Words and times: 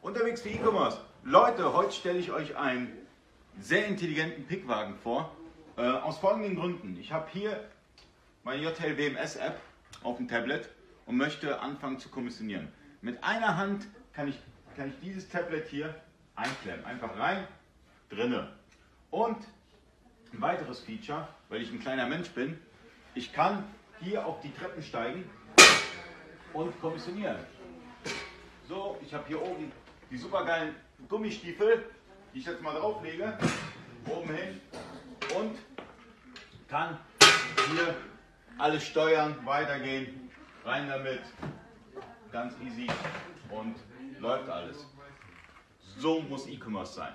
Unterwegs 0.00 0.42
für 0.42 0.50
E-Commerce. 0.50 1.00
Leute, 1.24 1.72
heute 1.72 1.92
stelle 1.92 2.18
ich 2.18 2.30
euch 2.30 2.56
einen 2.56 2.96
sehr 3.58 3.86
intelligenten 3.88 4.46
Pickwagen 4.46 4.94
vor. 4.94 5.34
Äh, 5.76 5.82
aus 5.82 6.18
folgenden 6.18 6.54
Gründen. 6.54 6.96
Ich 7.00 7.12
habe 7.12 7.28
hier 7.32 7.68
meine 8.44 8.62
JTL 8.62 8.96
WMS 8.96 9.36
App 9.36 9.60
auf 10.04 10.16
dem 10.18 10.28
Tablet 10.28 10.68
und 11.06 11.16
möchte 11.16 11.60
anfangen 11.60 11.98
zu 11.98 12.10
kommissionieren. 12.10 12.68
Mit 13.00 13.22
einer 13.24 13.56
Hand 13.56 13.88
kann 14.12 14.28
ich, 14.28 14.38
kann 14.76 14.90
ich 14.90 15.00
dieses 15.00 15.28
Tablet 15.28 15.66
hier 15.66 15.94
einklemmen. 16.36 16.84
Einfach 16.84 17.18
rein, 17.18 17.46
drinne. 18.08 18.52
Und 19.10 19.36
ein 20.32 20.40
weiteres 20.40 20.80
Feature, 20.80 21.26
weil 21.48 21.60
ich 21.60 21.72
ein 21.72 21.80
kleiner 21.80 22.06
Mensch 22.06 22.30
bin, 22.30 22.56
ich 23.16 23.32
kann 23.32 23.64
hier 24.00 24.24
auf 24.24 24.40
die 24.42 24.52
Treppen 24.52 24.82
steigen 24.82 25.28
und 26.52 26.80
kommissionieren. 26.80 27.36
So, 28.68 28.96
ich 29.02 29.12
habe 29.12 29.26
hier 29.26 29.42
oben 29.42 29.72
die 30.10 30.16
supergeilen 30.16 30.74
Gummistiefel, 31.08 31.84
die 32.32 32.40
ich 32.40 32.46
jetzt 32.46 32.62
mal 32.62 32.74
drauflege, 32.74 33.36
oben 34.06 34.34
hin 34.34 34.60
und 35.36 35.58
kann 36.68 36.98
hier 37.70 37.94
alles 38.58 38.84
steuern, 38.84 39.36
weitergehen, 39.44 40.30
rein 40.64 40.88
damit, 40.88 41.22
ganz 42.32 42.54
easy 42.64 42.86
und 43.50 43.76
läuft 44.18 44.48
alles. 44.48 44.86
So 45.98 46.20
muss 46.20 46.46
E-Commerce 46.46 46.94
sein. 46.94 47.12